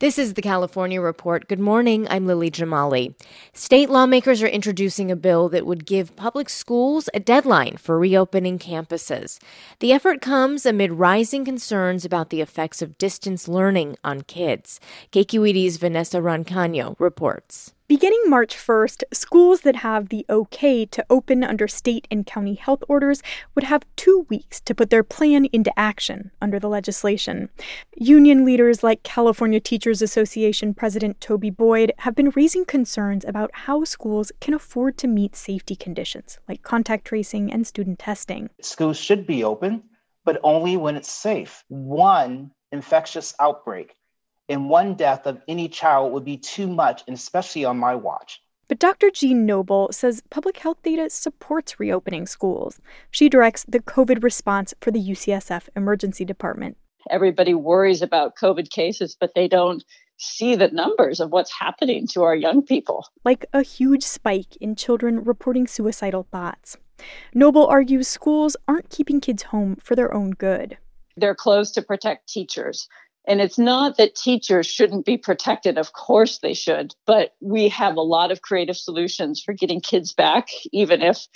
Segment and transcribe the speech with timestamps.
[0.00, 1.46] This is the California Report.
[1.46, 2.08] Good morning.
[2.10, 3.14] I'm Lily Jamali.
[3.52, 8.58] State lawmakers are introducing a bill that would give public schools a deadline for reopening
[8.58, 9.38] campuses.
[9.78, 14.80] The effort comes amid rising concerns about the effects of distance learning on kids.
[15.12, 17.72] KQED's Vanessa Rancaño reports.
[17.94, 22.82] Beginning March 1st, schools that have the okay to open under state and county health
[22.88, 23.22] orders
[23.54, 27.50] would have two weeks to put their plan into action under the legislation.
[27.94, 33.84] Union leaders like California Teachers Association President Toby Boyd have been raising concerns about how
[33.84, 38.50] schools can afford to meet safety conditions like contact tracing and student testing.
[38.60, 39.84] Schools should be open,
[40.24, 41.62] but only when it's safe.
[41.68, 43.94] One infectious outbreak
[44.48, 48.40] and one death of any child would be too much, and especially on my watch.
[48.68, 49.10] But Dr.
[49.10, 52.80] Jeanne Noble says public health data supports reopening schools.
[53.10, 56.76] She directs the COVID response for the UCSF Emergency Department.
[57.10, 59.84] Everybody worries about COVID cases, but they don't
[60.16, 63.06] see the numbers of what's happening to our young people.
[63.24, 66.78] Like a huge spike in children reporting suicidal thoughts.
[67.34, 70.78] Noble argues schools aren't keeping kids home for their own good.
[71.16, 72.88] They're closed to protect teachers.
[73.26, 75.78] And it's not that teachers shouldn't be protected.
[75.78, 76.94] Of course they should.
[77.06, 81.26] But we have a lot of creative solutions for getting kids back, even if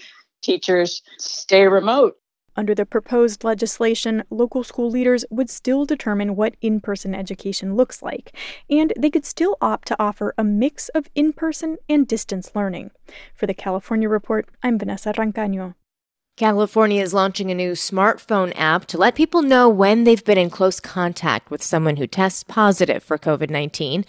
[0.42, 2.16] teachers stay remote.
[2.58, 8.02] Under the proposed legislation, local school leaders would still determine what in person education looks
[8.02, 8.36] like,
[8.68, 12.90] and they could still opt to offer a mix of in person and distance learning.
[13.32, 15.74] For the California Report, I'm Vanessa Rancaño.
[16.38, 20.50] California is launching a new smartphone app to let people know when they've been in
[20.50, 24.04] close contact with someone who tests positive for COVID 19.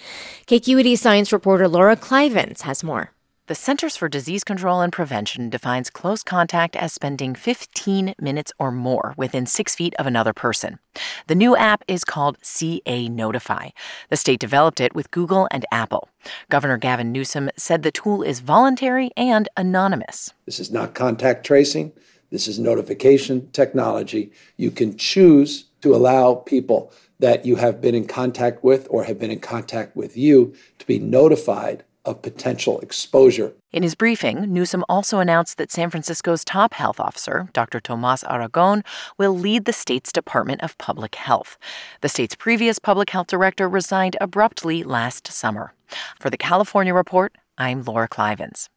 [0.45, 3.13] KQED science reporter Laura Klivans has more.
[3.47, 8.71] The Centers for Disease Control and Prevention defines close contact as spending 15 minutes or
[8.71, 10.77] more within six feet of another person.
[11.25, 13.69] The new app is called CA Notify.
[14.09, 16.09] The state developed it with Google and Apple.
[16.49, 20.31] Governor Gavin Newsom said the tool is voluntary and anonymous.
[20.45, 21.93] This is not contact tracing.
[22.31, 24.31] This is notification technology.
[24.57, 29.19] You can choose to allow people that you have been in contact with or have
[29.19, 33.53] been in contact with you to be notified of potential exposure.
[33.71, 37.79] In his briefing, Newsom also announced that San Francisco's top health officer, Dr.
[37.79, 38.83] Tomas Aragon,
[39.17, 41.57] will lead the state's Department of Public Health.
[42.01, 45.73] The state's previous public health director resigned abruptly last summer.
[46.19, 48.69] For the California Report, I'm Laura Klivans.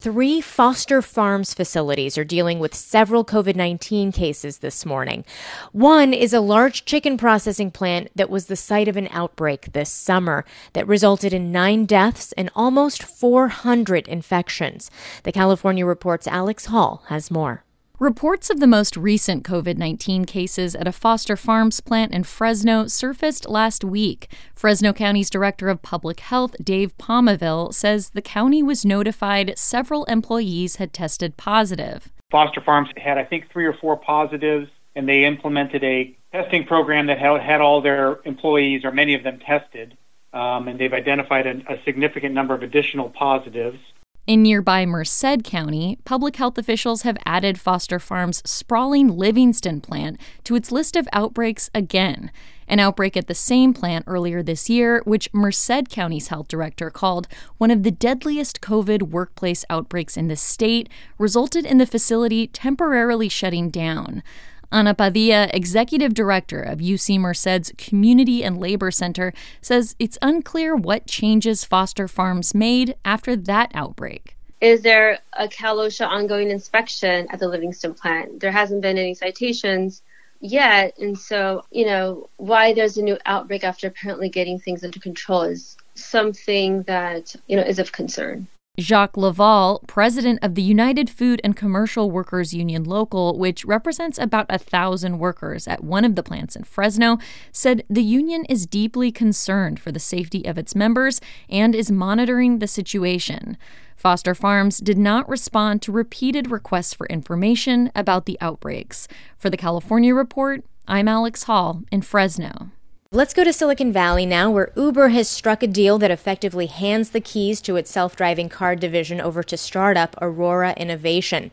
[0.00, 5.24] Three Foster Farms facilities are dealing with several COVID 19 cases this morning.
[5.72, 9.90] One is a large chicken processing plant that was the site of an outbreak this
[9.90, 10.44] summer
[10.74, 14.88] that resulted in nine deaths and almost 400 infections.
[15.24, 17.64] The California Report's Alex Hall has more.
[18.00, 22.86] Reports of the most recent COVID 19 cases at a Foster Farms plant in Fresno
[22.86, 24.30] surfaced last week.
[24.54, 30.76] Fresno County's Director of Public Health, Dave Pomaville, says the county was notified several employees
[30.76, 32.12] had tested positive.
[32.30, 37.08] Foster Farms had, I think, three or four positives, and they implemented a testing program
[37.08, 39.96] that had all their employees, or many of them, tested.
[40.32, 43.80] Um, and they've identified a, a significant number of additional positives.
[44.28, 50.54] In nearby Merced County, public health officials have added Foster Farms' sprawling Livingston plant to
[50.54, 52.30] its list of outbreaks again.
[52.68, 57.26] An outbreak at the same plant earlier this year, which Merced County's health director called
[57.56, 63.30] one of the deadliest COVID workplace outbreaks in the state, resulted in the facility temporarily
[63.30, 64.22] shutting down.
[64.70, 69.32] Ana Padilla, executive director of UC Merced's Community and Labor Center,
[69.62, 74.36] says it's unclear what changes Foster Farms made after that outbreak.
[74.60, 78.40] Is there a Cal OSHA ongoing inspection at the Livingston plant?
[78.40, 80.02] There hasn't been any citations
[80.40, 80.98] yet.
[80.98, 85.42] And so, you know, why there's a new outbreak after apparently getting things under control
[85.42, 88.46] is something that, you know, is of concern.
[88.78, 94.46] Jacques Loveall, president of the United Food and Commercial Workers Union Local, which represents about
[94.48, 97.18] a thousand workers at one of the plants in Fresno,
[97.50, 102.60] said the union is deeply concerned for the safety of its members and is monitoring
[102.60, 103.58] the situation.
[103.96, 109.08] Foster Farms did not respond to repeated requests for information about the outbreaks.
[109.36, 112.70] For the California Report, I'm Alex Hall in Fresno.
[113.10, 117.08] Let's go to Silicon Valley now, where Uber has struck a deal that effectively hands
[117.08, 121.50] the keys to its self driving car division over to startup Aurora Innovation.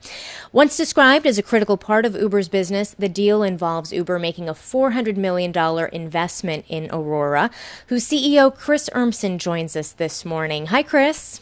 [0.51, 4.53] Once described as a critical part of Uber's business, the deal involves Uber making a
[4.53, 5.53] $400 million
[5.93, 7.49] investment in Aurora,
[7.87, 10.65] whose CEO Chris Urmson joins us this morning.
[10.65, 11.39] Hi, Chris.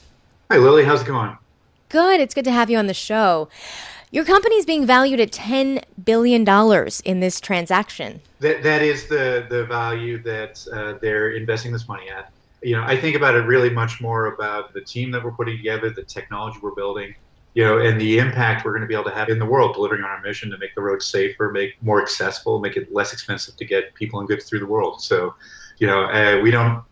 [0.52, 0.84] Hi, Lily.
[0.84, 1.40] How's it going?
[1.90, 2.20] Good.
[2.20, 3.50] It's good to have you on the show.
[4.14, 6.48] Your company is being valued at $10 billion
[7.04, 8.22] in this transaction.
[8.42, 12.32] That, that is the, the value that uh, they're investing this money at.
[12.62, 15.58] You know, I think about it really much more about the team that we're putting
[15.58, 17.16] together, the technology we're building,
[17.56, 19.74] you know, and the impact we're going to be able to have in the world,
[19.74, 23.14] delivering on our mission to make the roads safer, make more accessible, make it less
[23.14, 25.02] expensive to get people and goods through the world.
[25.02, 25.34] So,
[25.80, 26.84] you know, uh, we don't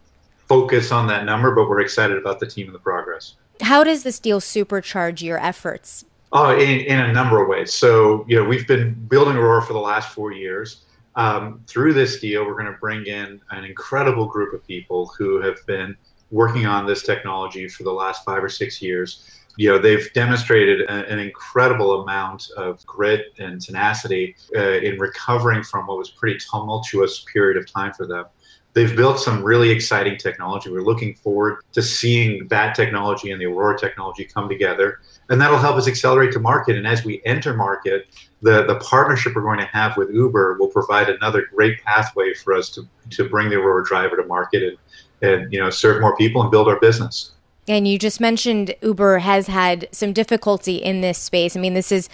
[0.48, 3.36] focus on that number, but we're excited about the team and the progress.
[3.62, 6.04] How does this deal supercharge your efforts
[6.34, 7.74] Oh, in, in a number of ways.
[7.74, 10.86] So, you know, we've been building Aurora for the last four years.
[11.16, 15.42] Um, through this deal, we're going to bring in an incredible group of people who
[15.42, 15.96] have been
[16.30, 19.30] working on this technology for the last five or six years.
[19.58, 25.64] You know, they've demonstrated a, an incredible amount of grit and tenacity uh, in recovering
[25.64, 28.26] from what was pretty tumultuous period of time for them
[28.74, 30.70] they've built some really exciting technology.
[30.70, 35.00] We're looking forward to seeing that technology and the Aurora technology come together.
[35.30, 36.76] And that'll help us accelerate to market.
[36.78, 38.08] And as we enter market,
[38.42, 42.54] the, the partnership we're going to have with Uber will provide another great pathway for
[42.54, 44.78] us to, to bring the Aurora driver to market and,
[45.22, 47.32] and you know serve more people and build our business.
[47.68, 51.56] And you just mentioned Uber has had some difficulty in this space.
[51.56, 52.10] I mean, this is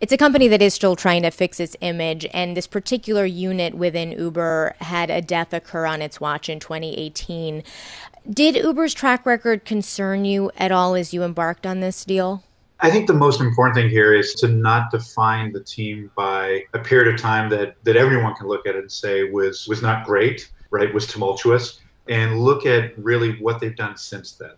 [0.00, 3.74] it's a company that is still trying to fix its image, and this particular unit
[3.74, 7.62] within Uber had a death occur on its watch in 2018.
[8.30, 12.42] Did Uber's track record concern you at all as you embarked on this deal?
[12.80, 16.78] I think the most important thing here is to not define the team by a
[16.78, 20.50] period of time that, that everyone can look at and say was was not great,
[20.70, 20.92] right?
[20.94, 24.54] Was tumultuous, and look at really what they've done since then,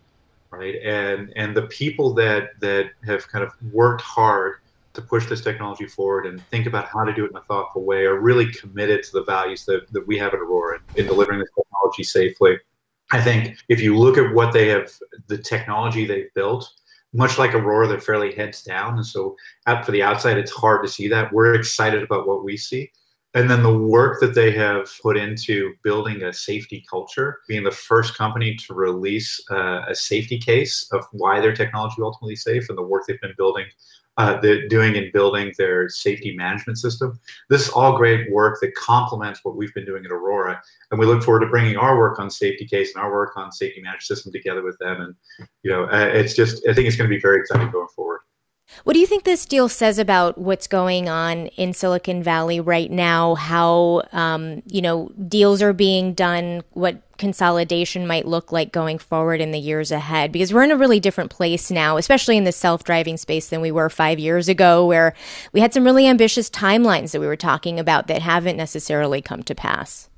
[0.51, 0.75] right?
[0.75, 4.59] And and the people that that have kind of worked hard
[4.93, 7.83] to push this technology forward and think about how to do it in a thoughtful
[7.83, 11.39] way are really committed to the values that, that we have at Aurora in delivering
[11.39, 12.57] this technology safely.
[13.11, 14.91] I think if you look at what they have,
[15.27, 16.71] the technology they've built,
[17.13, 18.95] much like Aurora, they're fairly heads down.
[18.95, 19.35] And so
[19.67, 21.31] out for the outside, it's hard to see that.
[21.31, 22.91] We're excited about what we see.
[23.35, 27.71] And then the work that they have put into building a safety culture, being the
[27.71, 32.77] first company to release uh, a safety case of why their technology ultimately safe, and
[32.77, 33.65] the work they've been building
[34.17, 37.19] uh, they're doing in building their safety management system.
[37.49, 40.61] This is all great work that complements what we've been doing at Aurora,
[40.91, 43.51] and we look forward to bringing our work on safety case and our work on
[43.51, 45.01] safety management system together with them.
[45.01, 45.15] And
[45.63, 48.21] you know, uh, it's just I think it's going to be very exciting going forward.
[48.83, 52.89] What do you think this deal says about what's going on in Silicon Valley right
[52.89, 53.35] now?
[53.35, 56.63] How um, you know deals are being done?
[56.71, 60.29] What consolidation might look like going forward in the years ahead?
[60.29, 63.71] Because we're in a really different place now, especially in the self-driving space than we
[63.71, 65.13] were five years ago, where
[65.53, 69.41] we had some really ambitious timelines that we were talking about that haven't necessarily come
[69.43, 70.09] to pass.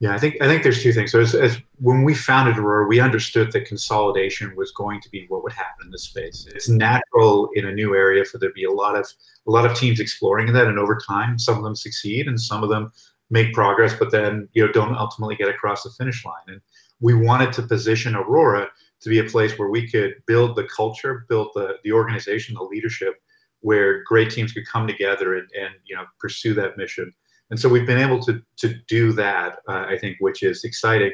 [0.00, 1.12] Yeah, I think I think there's two things.
[1.12, 5.26] So as, as, when we founded Aurora, we understood that consolidation was going to be
[5.28, 6.46] what would happen in this space.
[6.54, 9.06] It's natural in a new area for there to be a lot of
[9.46, 12.62] a lot of teams exploring that, and over time, some of them succeed and some
[12.62, 12.92] of them
[13.30, 16.34] make progress, but then you know don't ultimately get across the finish line.
[16.48, 16.60] And
[17.00, 18.68] we wanted to position Aurora
[19.00, 22.62] to be a place where we could build the culture, build the the organization, the
[22.62, 23.14] leadership,
[23.60, 27.12] where great teams could come together and, and you know pursue that mission
[27.50, 31.12] and so we've been able to, to do that, uh, I think, which is exciting.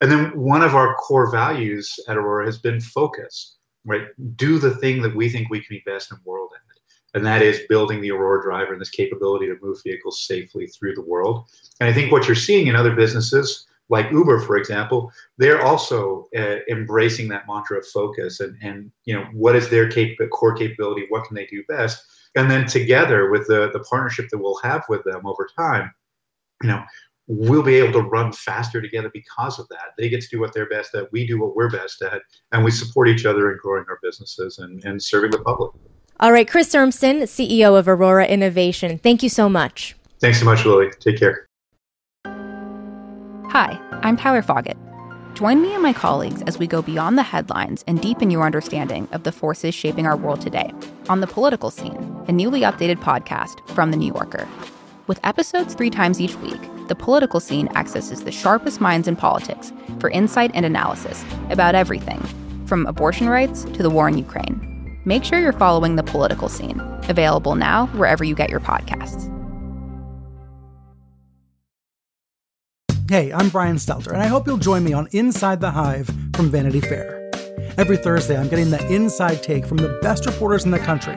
[0.00, 4.08] And then one of our core values at Aurora has been focus, right?
[4.36, 6.60] Do the thing that we think we can be best in the world at.
[7.14, 10.94] And that is building the Aurora driver and this capability to move vehicles safely through
[10.94, 11.46] the world.
[11.80, 16.28] And I think what you're seeing in other businesses, like Uber, for example, they're also
[16.36, 20.54] uh, embracing that mantra of focus and, and you know what is their cap- core
[20.54, 22.04] capability, what can they do best,
[22.36, 25.92] and then together with the, the partnership that we'll have with them over time,
[26.62, 26.82] you know,
[27.26, 29.94] we'll be able to run faster together because of that.
[29.98, 32.64] They get to do what they're best at, we do what we're best at, and
[32.64, 35.72] we support each other in growing our businesses and, and serving the public.
[36.20, 38.98] All right, Chris Urmson, CEO of Aurora Innovation.
[38.98, 39.96] Thank you so much.
[40.20, 40.90] Thanks so much, Lily.
[41.00, 41.46] Take care.
[42.26, 44.76] Hi, I'm Tyler Foggett.
[45.32, 49.08] Join me and my colleagues as we go beyond the headlines and deepen your understanding
[49.12, 50.70] of the forces shaping our world today
[51.08, 54.46] on The Political Scene, a newly updated podcast from The New Yorker.
[55.06, 59.72] With episodes three times each week, The Political Scene accesses the sharpest minds in politics
[59.98, 62.20] for insight and analysis about everything,
[62.66, 64.69] from abortion rights to the war in Ukraine.
[65.06, 66.78] Make sure you're following The Political Scene,
[67.08, 69.28] available now wherever you get your podcasts.
[73.08, 76.50] Hey, I'm Brian Stelter, and I hope you'll join me on Inside the Hive from
[76.50, 77.30] Vanity Fair.
[77.78, 81.16] Every Thursday, I'm getting the inside take from the best reporters in the country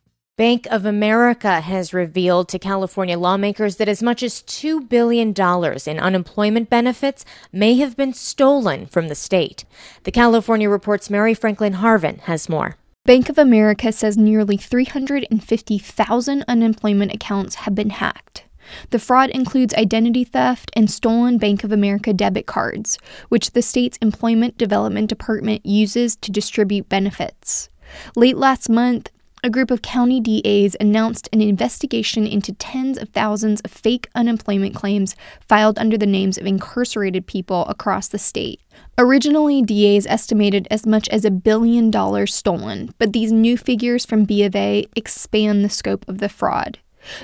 [0.37, 5.99] Bank of America has revealed to California lawmakers that as much as $2 billion in
[5.99, 9.65] unemployment benefits may have been stolen from the state.
[10.03, 12.77] The California Report's Mary Franklin Harvin has more.
[13.03, 18.45] Bank of America says nearly 350,000 unemployment accounts have been hacked.
[18.91, 22.97] The fraud includes identity theft and stolen Bank of America debit cards,
[23.27, 27.69] which the state's Employment Development Department uses to distribute benefits.
[28.15, 29.09] Late last month,
[29.43, 34.75] a group of county DAs announced an investigation into tens of thousands of fake unemployment
[34.75, 38.61] claims filed under the names of incarcerated people across the state.
[38.99, 44.25] Originally, DAs estimated as much as a billion dollars stolen, but these new figures from
[44.25, 46.77] B of A expand the scope of the fraud.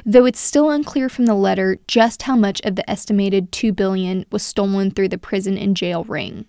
[0.04, 4.26] Though it's still unclear from the letter just how much of the estimated 2 billion
[4.32, 6.46] was stolen through the prison and jail ring.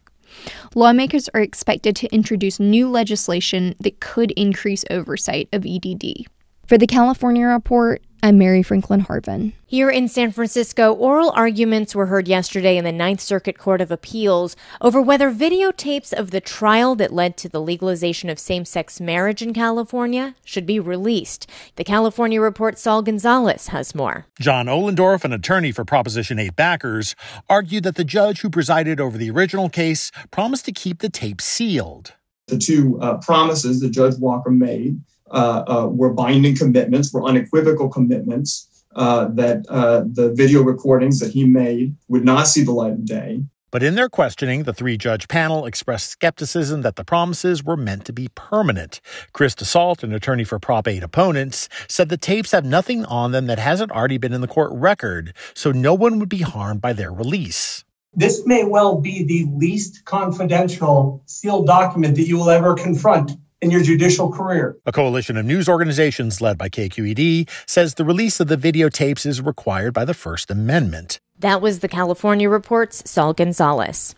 [0.75, 6.27] Lawmakers are expected to introduce new legislation that could increase oversight of EDD.
[6.67, 9.53] For the California Report, I'm Mary Franklin Harvin.
[9.65, 13.93] Here in San Francisco, oral arguments were heard yesterday in the Ninth Circuit Court of
[13.93, 19.01] Appeals over whether videotapes of the trial that led to the legalization of same sex
[19.01, 21.49] marriage in California should be released.
[21.77, 24.27] The California Report's Saul Gonzalez has more.
[24.41, 27.15] John Ohlendorf, an attorney for Proposition 8 backers,
[27.49, 31.41] argued that the judge who presided over the original case promised to keep the tape
[31.41, 32.15] sealed.
[32.49, 38.69] The two uh, promises that Judge Walker made were binding commitments, were unequivocal commitments
[38.99, 43.05] uh, that uh, the video recordings that he made would not see the light of
[43.05, 43.41] day.
[43.71, 48.07] But in their questioning, the three judge panel expressed skepticism that the promises were meant
[48.07, 49.03] to be permanent.
[49.35, 53.47] Chris Dusseault, an attorney for Prop 8 opponents, said the tapes have nothing on them
[53.47, 56.95] that hasn't already been in the court record, so no one would be harmed by
[56.95, 57.85] their release.
[58.15, 63.71] This may well be the least confidential sealed document that you will ever confront in
[63.71, 64.77] your judicial career.
[64.87, 69.41] A coalition of news organizations led by KQED says the release of the videotapes is
[69.41, 71.19] required by the First Amendment.
[71.39, 74.15] That was the California Report's Saul Gonzalez.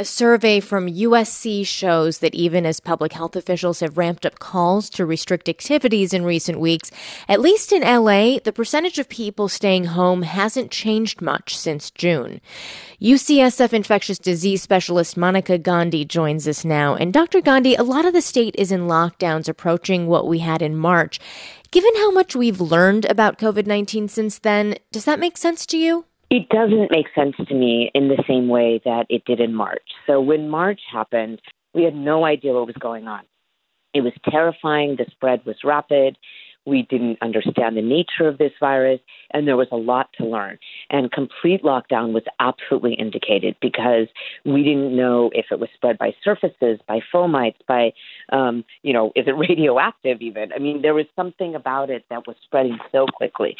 [0.00, 4.88] A survey from USC shows that even as public health officials have ramped up calls
[4.88, 6.90] to restrict activities in recent weeks,
[7.28, 12.40] at least in LA, the percentage of people staying home hasn't changed much since June.
[12.98, 16.94] UCSF infectious disease specialist Monica Gandhi joins us now.
[16.94, 17.42] And Dr.
[17.42, 21.20] Gandhi, a lot of the state is in lockdowns approaching what we had in March.
[21.70, 25.76] Given how much we've learned about COVID 19 since then, does that make sense to
[25.76, 26.06] you?
[26.30, 29.82] It doesn't make sense to me in the same way that it did in March.
[30.06, 31.40] So when March happened,
[31.74, 33.22] we had no idea what was going on.
[33.92, 34.96] It was terrifying.
[34.96, 36.16] The spread was rapid.
[36.66, 39.00] We didn't understand the nature of this virus,
[39.32, 40.58] and there was a lot to learn.
[40.90, 44.08] And complete lockdown was absolutely indicated because
[44.44, 47.92] we didn't know if it was spread by surfaces, by fomites, by,
[48.32, 50.52] um, you know, is it radioactive even?
[50.52, 53.56] I mean, there was something about it that was spreading so quickly.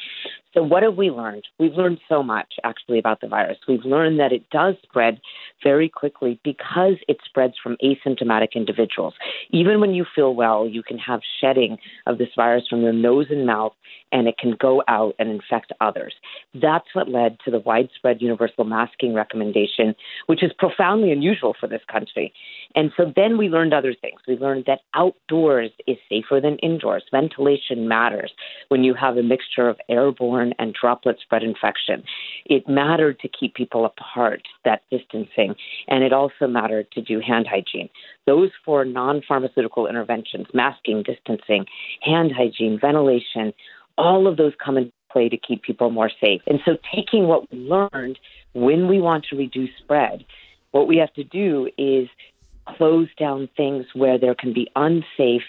[0.53, 1.45] So, what have we learned?
[1.59, 3.59] We've learned so much actually about the virus.
[3.69, 5.21] We've learned that it does spread
[5.63, 9.15] very quickly because it spreads from asymptomatic individuals.
[9.51, 13.27] Even when you feel well, you can have shedding of this virus from your nose
[13.31, 13.75] and mouth,
[14.11, 16.15] and it can go out and infect others.
[16.55, 19.95] That's what led to the widespread universal masking recommendation,
[20.27, 22.33] which is profoundly unusual for this country.
[22.75, 24.21] And so then we learned other things.
[24.27, 27.05] We learned that outdoors is safer than indoors.
[27.11, 28.33] Ventilation matters
[28.69, 32.05] when you have a mixture of airborne and droplet spread infection.
[32.47, 35.55] It mattered to keep people apart, that distancing,
[35.89, 37.89] and it also mattered to do hand hygiene.
[38.27, 41.67] Those four non pharmaceutical interventions, masking, distancing,
[42.03, 43.53] hand hygiene, ventilation,
[43.99, 46.43] all of those come into play to keep people more safe.
[46.47, 48.19] And so, taking what we learned
[48.53, 50.25] when we want to reduce spread,
[50.71, 52.09] what we have to do is
[52.67, 55.43] close down things where there can be unsafe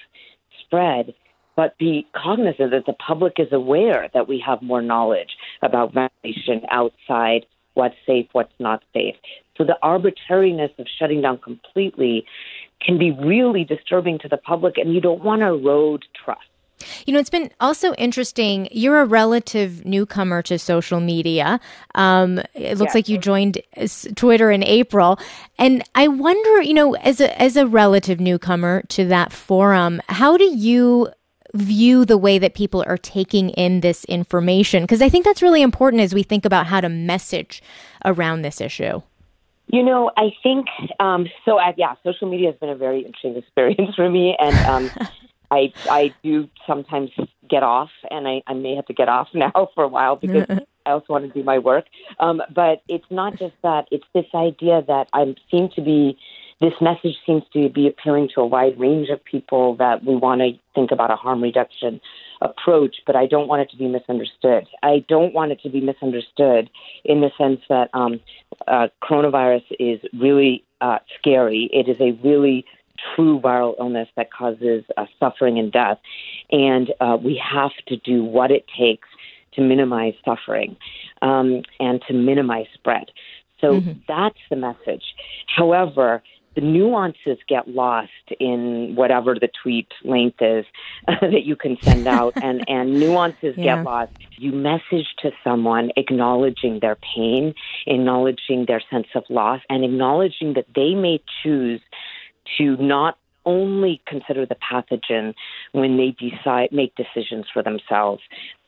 [0.65, 1.13] spread
[1.55, 6.61] but be cognizant that the public is aware that we have more knowledge about vaccination
[6.69, 9.15] outside, what's safe, what's not safe.
[9.57, 12.25] So the arbitrariness of shutting down completely
[12.81, 16.41] can be really disturbing to the public, and you don't want to erode trust.
[17.05, 18.67] You know, it's been also interesting.
[18.71, 21.59] You're a relative newcomer to social media.
[21.95, 23.61] Um, it looks like you joined
[24.15, 25.19] Twitter in April,
[25.57, 30.37] and I wonder, you know, as a as a relative newcomer to that forum, how
[30.37, 31.09] do you
[31.53, 34.83] view the way that people are taking in this information?
[34.83, 37.61] Because I think that's really important as we think about how to message
[38.05, 39.01] around this issue.
[39.67, 40.67] You know, I think
[40.99, 41.59] um, so.
[41.77, 44.91] Yeah, social media has been a very interesting experience for me, and um,
[45.51, 47.11] I I do sometimes
[47.49, 50.45] get off, and I, I may have to get off now for a while because
[50.85, 51.85] I also want to do my work.
[52.19, 56.17] Um, but it's not just that; it's this idea that I seem to be.
[56.59, 60.41] This message seems to be appealing to a wide range of people that we want
[60.41, 61.99] to think about a harm reduction
[62.39, 64.67] approach, but I don't want it to be misunderstood.
[64.83, 66.69] I don't want it to be misunderstood
[67.03, 68.19] in the sense that um,
[68.67, 71.67] uh, coronavirus is really uh, scary.
[71.73, 72.63] It is a really
[73.15, 75.99] true viral illness that causes uh, suffering and death.
[76.51, 79.07] And uh, we have to do what it takes
[79.53, 80.77] to minimize suffering
[81.21, 83.11] um, and to minimize spread.
[83.59, 83.99] So mm-hmm.
[84.07, 85.03] that's the message.
[85.55, 86.23] However,
[86.55, 90.65] the nuances get lost in whatever the tweet length is
[91.07, 93.77] that you can send out and, and nuances yeah.
[93.77, 94.11] get lost.
[94.37, 97.53] You message to someone acknowledging their pain,
[97.87, 101.79] acknowledging their sense of loss, and acknowledging that they may choose
[102.57, 105.33] to not only consider the pathogen
[105.71, 108.21] when they decide make decisions for themselves.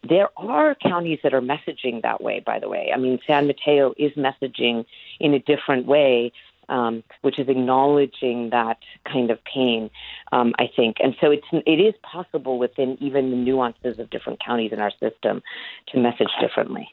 [0.08, 2.92] There are counties that are messaging that way, by the way.
[2.94, 4.86] I mean, San Mateo is messaging
[5.20, 6.32] in a different way,
[6.70, 9.90] um, which is acknowledging that kind of pain.
[10.32, 14.44] Um, I think, and so it's it is possible within even the nuances of different
[14.44, 15.42] counties in our system
[15.90, 16.90] to message differently.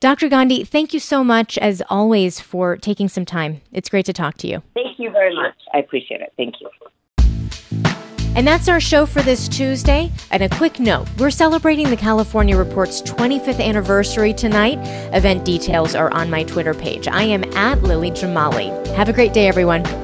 [0.00, 0.28] Dr.
[0.28, 3.62] Gandhi, thank you so much, as always, for taking some time.
[3.72, 4.62] It's great to talk to you.
[4.74, 5.54] Thank you very much.
[5.72, 6.32] I appreciate it.
[6.36, 6.68] Thank you.
[8.36, 10.10] And that's our show for this Tuesday.
[10.32, 14.78] And a quick note we're celebrating the California Report's 25th anniversary tonight.
[15.14, 17.06] Event details are on my Twitter page.
[17.06, 18.86] I am at Lily Jamali.
[18.94, 20.03] Have a great day, everyone.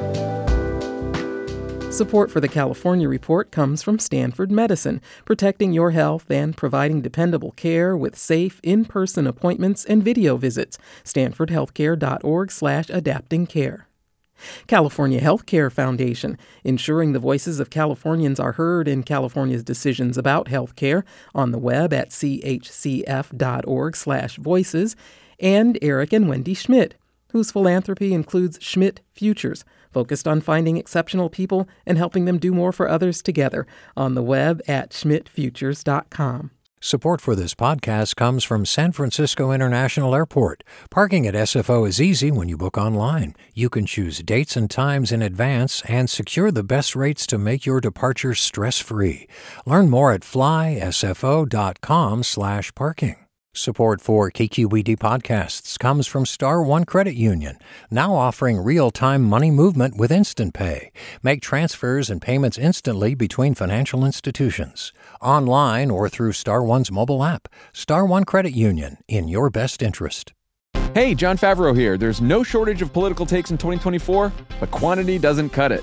[1.90, 7.50] Support for the California Report comes from Stanford Medicine, protecting your health and providing dependable
[7.50, 10.78] care with safe in-person appointments and video visits.
[11.04, 13.88] stanfordhealthcare.org/adapting care.
[14.68, 21.02] California Healthcare Foundation, ensuring the voices of Californians are heard in California's decisions about healthcare
[21.34, 24.96] on the web at chcf.org/voices,
[25.40, 26.94] and Eric and Wendy Schmidt,
[27.32, 32.72] whose philanthropy includes Schmidt Futures focused on finding exceptional people and helping them do more
[32.72, 36.50] for others together on the web at schmidtfutures.com.
[36.82, 40.64] Support for this podcast comes from San Francisco International Airport.
[40.90, 43.36] Parking at SFO is easy when you book online.
[43.52, 47.66] You can choose dates and times in advance and secure the best rates to make
[47.66, 49.28] your departure stress-free.
[49.66, 53.19] Learn more at flysfo.com/parking.
[53.54, 57.58] Support for KQED podcasts comes from Star One Credit Union,
[57.90, 60.92] now offering real-time money movement with Instant Pay.
[61.24, 67.48] Make transfers and payments instantly between financial institutions, online or through Star One's mobile app.
[67.72, 70.32] Star One Credit Union, in your best interest.
[70.94, 71.98] Hey, Jon Favreau here.
[71.98, 75.82] There's no shortage of political takes in 2024, but quantity doesn't cut it.